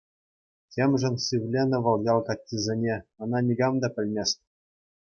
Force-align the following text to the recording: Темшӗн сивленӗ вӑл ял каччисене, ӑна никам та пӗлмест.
Темшӗн 0.71 1.15
сивленӗ 1.25 1.77
вӑл 1.83 1.99
ял 2.11 2.19
каччисене, 2.27 2.95
ӑна 3.21 3.39
никам 3.47 3.73
та 3.81 3.87
пӗлмест. 3.95 4.37